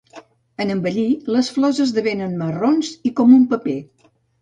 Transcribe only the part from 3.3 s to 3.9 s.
un paper.